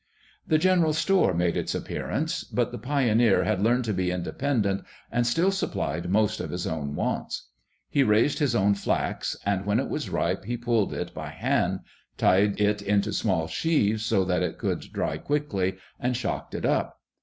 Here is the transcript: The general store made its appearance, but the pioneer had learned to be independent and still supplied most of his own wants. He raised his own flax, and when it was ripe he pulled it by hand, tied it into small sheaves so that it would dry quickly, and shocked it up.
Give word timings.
The 0.47 0.57
general 0.57 0.93
store 0.93 1.31
made 1.31 1.55
its 1.55 1.75
appearance, 1.75 2.43
but 2.43 2.71
the 2.71 2.79
pioneer 2.79 3.43
had 3.43 3.61
learned 3.61 3.85
to 3.85 3.93
be 3.93 4.09
independent 4.09 4.83
and 5.11 5.27
still 5.27 5.51
supplied 5.51 6.09
most 6.09 6.39
of 6.39 6.49
his 6.49 6.65
own 6.65 6.95
wants. 6.95 7.49
He 7.87 8.01
raised 8.01 8.39
his 8.39 8.55
own 8.55 8.73
flax, 8.73 9.37
and 9.45 9.63
when 9.63 9.79
it 9.79 9.89
was 9.89 10.09
ripe 10.09 10.45
he 10.45 10.57
pulled 10.57 10.91
it 10.91 11.13
by 11.13 11.29
hand, 11.29 11.81
tied 12.17 12.59
it 12.59 12.81
into 12.81 13.13
small 13.13 13.45
sheaves 13.45 14.03
so 14.03 14.25
that 14.25 14.41
it 14.41 14.59
would 14.63 14.79
dry 14.91 15.19
quickly, 15.19 15.77
and 15.99 16.17
shocked 16.17 16.55
it 16.55 16.65
up. 16.65 16.99